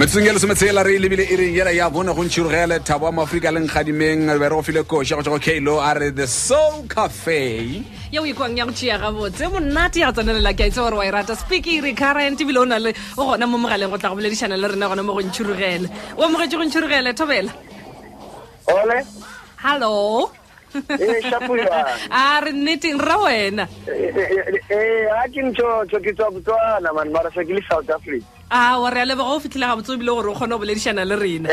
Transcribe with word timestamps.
metsoteng 0.00 0.28
ya 0.28 0.32
lesometshela 0.32 0.80
yela 0.80 0.82
re 0.82 0.98
lebile 0.98 1.24
e 1.30 1.36
reng 1.36 1.52
yela 1.56 1.70
ya 1.76 1.90
bone 1.90 2.14
go 2.16 2.22
ntšhirogele 2.24 2.78
thabo 2.80 3.04
wa 3.04 3.10
maaforika 3.16 3.50
le 3.52 3.60
nkgadimeng 3.60 4.24
be 4.40 4.46
re 4.48 4.48
go 4.48 4.62
file 4.62 4.82
koša 4.90 5.16
go 5.16 5.22
tswa 5.22 5.36
go 5.36 5.44
kalo 5.46 5.74
a 5.88 5.92
re 5.98 6.08
the 6.08 6.26
soul 6.26 6.86
cafe 6.94 7.84
ya 8.14 8.22
o 8.22 8.24
ikwang 8.24 8.56
e 8.56 8.58
ya 8.60 8.64
go 8.64 8.72
tšea 8.72 8.96
gabotse 9.02 9.44
monate 9.52 10.00
ya 10.00 10.08
tsenelela 10.10 10.54
ke 10.56 10.60
a 10.60 10.66
itse 10.72 10.80
gore 10.80 10.96
wa 10.96 11.04
e 11.04 11.10
rata 11.10 11.36
speake 11.36 11.82
recurrent 11.84 12.40
ebile 12.40 12.58
o 12.64 12.64
na 12.64 12.78
le 12.78 12.94
o 13.20 13.28
gona 13.36 13.44
mo 13.44 13.58
mogaleng 13.60 13.90
go 13.92 13.98
tla 14.00 14.08
go 14.08 14.16
boledišana 14.16 14.56
le 14.56 14.68
rena 14.72 14.88
gona 14.88 15.04
mo 15.04 15.12
go 15.12 15.20
ntšhirogele 15.20 15.88
o 16.16 16.24
amogetse 16.24 16.56
go 16.56 16.64
ntšhirogele 16.64 17.10
thobela 17.12 17.52
hallo 19.66 20.30
Eh, 20.74 21.32
a 21.32 21.84
ah, 22.36 22.40
re 22.44 22.52
nneteng 22.52 22.98
ra 23.00 23.16
wena 23.20 23.64
eh, 23.90 24.62
eh, 24.70 25.10
a 25.18 25.26
ke 25.26 25.42
ntho 25.42 25.66
ke 25.90 26.12
tswa 26.14 26.30
botswana 26.30 26.92
man 26.94 27.10
mara 27.10 27.26
se 27.34 27.42
ke 27.42 27.52
le 27.58 27.62
south 27.66 27.90
africa 27.90 28.22
a 28.54 28.58
ah, 28.58 28.74
wa 28.78 28.88
re 28.94 29.00
a 29.02 29.04
leboga 29.04 29.34
o 29.34 29.42
fitlhile 29.42 29.66
ga 29.66 29.74
botse 29.74 29.90
ebile 29.98 30.14
gore 30.14 30.30
o 30.30 30.34
kgone 30.38 30.54
go 30.54 30.60
boledišana 30.62 31.02
le 31.10 31.16
rena 31.18 31.48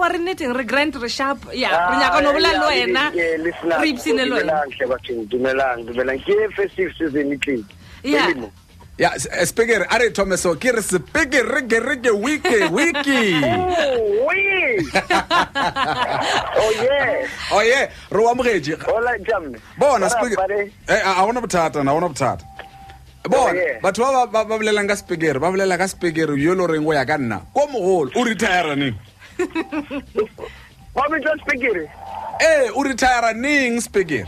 wa 0.00 0.06
re 0.10 0.18
nneteng 0.18 0.52
re 0.58 0.64
grand 0.66 0.94
re 0.98 1.08
sharp 1.08 1.54
ya 1.54 1.70
ah, 1.70 1.90
re 1.92 1.96
nyaka 2.02 2.18
no 2.26 2.28
bola 2.34 2.50
le 2.58 2.66
wena 2.66 3.02
re 3.80 3.86
ipsine 3.94 4.26
le 4.26 4.42
wena 4.42 6.14
ke 6.26 6.36
festive 6.58 6.90
season 6.98 7.30
e 7.30 8.65
ya 8.98 9.12
espikiri 9.40 9.84
a 9.90 9.98
re 9.98 10.10
thome 10.16 10.36
so 10.36 10.54
ke 10.56 10.72
re 10.76 10.80
sepikirikerike 10.82 12.10
wiki 12.24 12.56
wiki 12.72 13.36
oye 17.58 17.80
re 18.10 18.20
o 18.24 18.28
amogetse 18.28 18.76
bona 19.78 20.06
eh, 20.88 21.02
a 21.04 21.24
gona 21.24 21.40
bothata 21.44 21.84
na 21.84 21.92
gona 21.92 22.08
bothata 22.08 22.44
bona 23.28 23.60
oh, 23.60 23.80
batho 23.84 24.08
ba 24.32 24.44
ba 24.48 24.56
bolelang 24.56 24.88
ka 24.88 24.96
sepikiri 24.96 25.40
ba 25.44 25.52
bolela 25.52 25.76
ka 25.76 25.84
sepikiri 25.92 26.40
yo 26.40 26.54
le 26.56 26.66
reng 26.66 26.84
go 26.84 26.96
ya 26.96 27.04
ka 27.04 27.20
nna 27.20 27.44
ko 27.52 27.66
mogolo 27.68 28.10
o 28.16 28.24
retire 28.24 28.72
neng 28.80 28.96
ee 32.40 32.70
o 32.72 32.80
retire 32.80 33.32
neng 33.36 33.76
sepikiri 33.76 34.24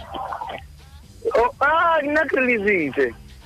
oh, 1.41 1.49
ah, 1.65 2.05
nna 2.05 2.21
ke 2.29 3.09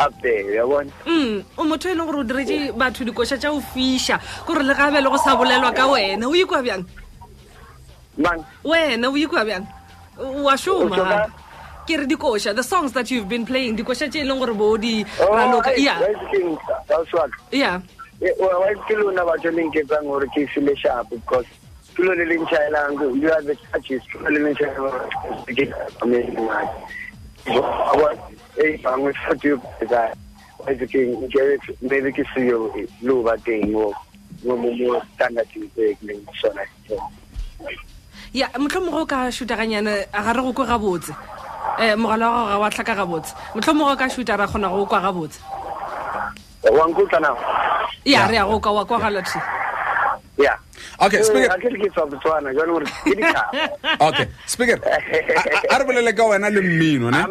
Up 0.00 0.14
there, 0.22 0.62
bona 0.64 0.86
mm 1.10 1.44
o 1.58 1.64
motho 1.66 1.88
ene 1.90 2.04
gore 2.06 2.18
o 2.22 2.24
diretse 2.24 2.70
batho 2.72 3.02
dikoša 3.02 3.34
tša 3.42 3.50
o 3.50 3.58
fisha 3.60 4.20
gore 4.46 4.62
le 4.62 4.70
gabe 4.74 5.02
go 5.02 5.18
sa 5.18 5.34
bolelwa 5.34 5.74
ka 5.74 5.90
wena 5.90 6.22
o 6.22 6.30
ikwa 6.38 6.62
bjang 6.62 6.86
mang 8.14 8.38
wena 8.62 9.10
o 9.10 9.16
ikwa 9.18 9.42
bjang 9.42 9.66
wa 10.46 10.54
šoma 10.56 10.96
ke 11.82 11.98
re 11.98 12.06
dikoša 12.06 12.54
the 12.54 12.62
songs 12.62 12.92
that 12.94 13.10
you've 13.10 13.26
been 13.28 13.42
playing 13.44 13.74
dikoša 13.74 14.06
tše 14.06 14.22
e 14.22 14.24
leng 14.24 14.38
gore 14.38 14.54
bo 14.54 14.78
di 14.78 15.02
raloka 15.18 15.74
ya 17.50 17.74
ke 18.86 18.94
lona 18.94 19.26
batho 19.26 19.50
le 19.50 19.66
nketsang 19.66 20.06
gore 20.06 20.30
ke 20.30 20.46
file 20.46 20.70
sharp 20.78 21.10
because 21.10 21.42
ke 21.98 22.06
lone 22.06 22.22
le 22.22 22.38
ntšhaelang 22.38 22.94
you 23.18 23.26
are 23.34 23.42
the 23.42 23.50
charges 23.66 23.98
ke 24.06 24.14
lone 24.22 24.46
le 24.46 24.46
ntšhaelang 24.54 24.94
ebangwe 28.58 29.12
fatyoa 29.14 30.12
aekeng 30.66 31.30
maybe 31.80 32.10
ke 32.12 32.24
seyo 32.34 32.74
loba 33.02 33.38
teng 33.46 33.70
mo 33.70 33.94
standardeng 35.14 35.70
sona 36.34 36.62
ya 38.34 38.50
motlho 38.58 38.80
mo 38.84 38.90
go 38.90 39.04
ka 39.06 39.30
shutaganyane 39.30 40.10
ga 40.10 40.32
re 40.34 40.40
go 40.42 40.52
kwe 40.52 40.66
gabotse 40.66 41.12
um 41.14 41.82
eh, 41.82 41.94
mogala 41.94 42.26
wa 42.26 42.42
gore 42.42 42.50
ga 42.50 42.58
wa 42.58 42.70
tlhaka 42.70 42.94
gabotse 42.98 43.32
motlho 43.54 43.72
mo 43.74 43.84
go 43.88 43.96
ka 43.96 44.06
shuta 44.10 44.36
ra 44.36 44.46
kgona 44.46 44.68
go 44.68 44.84
kwa 44.86 45.00
gabotse 45.00 45.38
wankotlana 46.68 47.30
ya 48.04 48.26
re 48.26 48.36
ya 48.42 48.44
go 48.44 48.58
ka 48.60 48.70
wa 48.72 48.84
kwa 48.84 48.98
galathe 48.98 49.38
yeah. 49.38 49.57
Uh, 50.40 50.56
okay 51.04 51.20
speaker 51.24 51.52
okay 51.52 51.68
speaker 54.52 54.76
a 55.72 55.74
re 55.78 55.82
bolele 55.88 56.12
ka 56.18 56.24
wena 56.30 56.48
le 56.56 56.60
mmino 56.68 57.06
ah, 57.18 57.24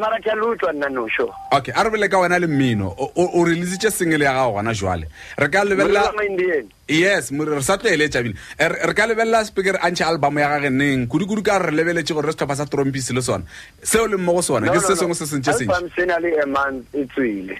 okay 1.58 1.74
a 1.78 1.80
re 1.86 1.90
bolele 1.94 2.08
ka 2.14 2.18
wena 2.24 2.38
le 2.44 2.48
mmino 2.54 2.88
o 2.98 3.08
releasetse 3.48 3.90
single 4.00 4.26
ya 4.28 4.34
gago 4.40 4.52
gona 4.58 4.72
jale 4.82 5.06
re 5.44 5.48
ka 5.48 5.58
lebelela 5.64 6.02
yes 7.02 7.32
re 7.52 7.62
sa 7.70 7.78
tlo 7.82 7.90
eletša 7.96 8.20
e 8.20 8.22
bile 8.26 8.36
e, 8.60 8.62
re 8.88 8.94
ka 9.00 9.04
lebelela 9.12 9.40
speaker 9.52 9.76
a 9.82 9.88
ntšhe 9.92 10.04
album 10.12 10.38
ya 10.44 10.48
gage 10.54 10.70
neng 10.80 11.08
kudu-kudu 11.12 11.42
ka 11.48 11.56
re 11.64 11.72
lebeletse 11.80 12.12
gore 12.18 12.26
re 12.28 12.32
setlhopha 12.36 12.56
sa 12.62 12.66
trompise 12.66 13.14
le 13.16 13.22
sone 13.30 13.44
seo 13.92 14.08
le 14.12 14.16
mmogo 14.20 14.42
sone 14.50 14.68
ke 14.76 14.80
se 14.84 14.96
sengwe 15.00 15.16
se 15.16 15.26
sentse 15.26 15.54
sentšeokay 15.60 17.56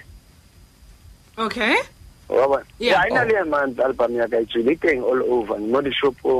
wabonaainale 2.28 3.32
oh. 3.32 3.36
yamanti 3.42 3.82
album 3.88 4.10
yakhe 4.20 4.38
ijile 4.44 4.70
iteng 4.76 5.00
all 5.12 5.20
over 5.34 5.56
ngimodishopu 5.60 6.32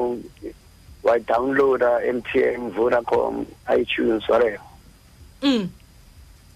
wayidownloada 1.04 1.90
m 2.16 2.22
t 2.28 2.44
n 2.44 2.70
vodacom 2.76 3.46
itunes 3.80 4.28
whatever 4.28 4.60
mm. 5.42 5.68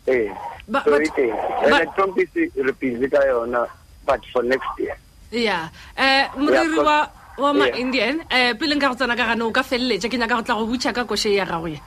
Eh. 0.07 0.35
But 0.69 0.83
but 0.85 1.15
electronics 1.63 2.35
repeat 2.59 2.99
ka 3.13 3.23
yona 3.23 3.71
but 4.03 4.19
for 4.35 4.43
next 4.43 4.67
year. 4.83 4.99
Yeah. 5.31 5.71
Eh 5.95 6.27
muriri 6.35 6.75
wa 6.79 7.07
wa 7.39 7.53
ma 7.55 7.71
Indian 7.71 8.19
eh 8.27 8.51
pele 8.59 8.75
nka 8.75 8.89
go 8.91 8.95
tsana 8.99 9.15
ka 9.15 9.27
gano 9.31 9.47
ka 9.55 9.63
felle 9.63 9.95
tsa 10.03 10.09
ke 10.11 10.19
nya 10.19 10.27
ka 10.27 10.43
go 10.43 10.43
tla 10.43 10.59
go 10.59 10.67
butsha 10.67 10.91
ka 10.91 11.05
koshe 11.07 11.31
ya 11.39 11.47
gago 11.47 11.71
ya. 11.71 11.79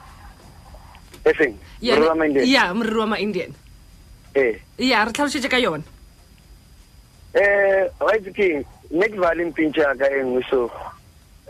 Efeng. 1.27 1.59
Yeah, 1.83 1.99
muriri 2.71 2.95
wa 3.03 3.11
ma 3.19 3.19
Indian. 3.19 3.51
Eh. 4.31 4.63
Yeah, 4.79 5.03
re 5.03 5.11
tla 5.11 5.27
go 5.27 5.27
tshetsa 5.27 5.51
ka 5.51 5.59
yona 5.59 5.83
um 7.35 8.07
right 8.07 8.27
king 8.35 8.61
ne 8.99 9.07
ke 9.13 9.17
bale 9.21 9.45
mpintsho 9.49 9.83
ya 9.87 9.91
ka 10.01 10.07
engwe 10.19 10.41
so 10.49 10.59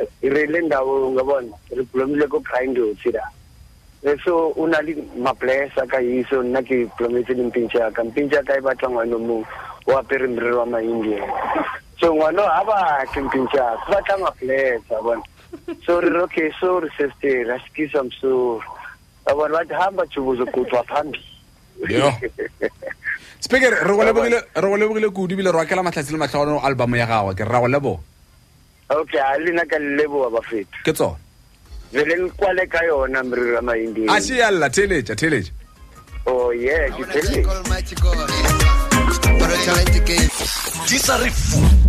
eh, 0.02 0.08
re 0.36 0.46
le 0.54 0.60
ndawo 0.68 0.96
nge 1.14 1.24
bone 1.30 1.52
re 1.78 1.84
blomile 1.94 2.26
ko 2.34 2.40
crindosi 2.48 3.14
la 3.18 3.26
so 4.24 4.34
o 4.64 4.66
na 4.72 4.82
le 4.88 4.96
mablesa 5.28 5.86
ka 5.94 6.02
iso 6.22 6.42
nna 6.44 6.62
ke 6.70 6.80
blometse 6.98 7.38
le 7.38 7.44
mpintsho 7.50 7.78
ya 7.86 7.92
ka 7.92 8.04
mpintsho 8.10 8.36
ya 8.42 8.48
ka 8.50 8.58
e 8.58 8.62
batla 8.68 8.90
ngwane 8.90 9.16
mongwe 9.16 9.46
o 9.86 9.98
apere 9.98 10.28
mirere 10.28 10.56
wa 10.58 10.66
maindia 10.66 11.22
so 12.02 12.10
ngwana 12.16 12.42
ga 12.50 12.62
batle 12.72 13.22
mpintsho 13.30 13.58
ya 13.58 13.70
ka 13.78 13.86
batla 13.94 14.14
mablesa 14.26 14.96
bone 15.06 15.24
so 15.86 16.00
re 16.02 16.10
re 16.10 16.20
okay 16.26 16.50
so 16.60 16.80
re 16.82 16.90
sesete 16.98 17.44
ra 17.46 17.62
sekisa 17.68 18.02
msoro 18.04 18.58
ba 19.26 19.36
bone 19.38 19.54
ba 19.54 19.62
hamba 19.86 20.02
tshobozo 20.10 20.46
kotwa 20.50 20.82
phambi 20.84 21.22
speaker 23.40 23.72
re 23.88 23.96
go 23.98 24.04
lebogile 24.04 24.40
re 24.54 25.00
go 25.02 25.12
kudu 25.12 25.36
bile 25.36 25.52
rwa 25.52 25.66
kela 25.66 25.84
matlhatsi 25.84 26.12
le 26.14 26.18
matlhagono 26.18 26.62
album 26.68 26.96
ya 26.96 27.06
gagwe 27.06 27.34
ke 27.36 27.44
ra 27.44 27.60
go 27.60 27.68
lebo 27.68 28.00
okay 28.90 29.20
a 29.20 29.38
lena 29.38 29.66
ka 29.66 29.78
lebo 29.80 30.30
ba 30.30 30.42
ke 30.86 30.92
tsona 30.94 31.16
vele 31.94 32.16
le 32.16 32.30
kwale 32.38 32.66
ka 32.70 32.84
yona 32.86 33.24
mrira 33.24 33.62
ma 33.62 33.74
indi 33.78 34.08
a 34.10 34.20
si 34.22 34.38
yalla 34.38 34.70
teleja 34.70 35.16
teleja 35.16 35.52
oh 36.26 36.52
yeah 36.52 36.90
ke 36.90 37.04
teleja 37.14 37.54
di 40.90 40.98
sa 41.00 41.85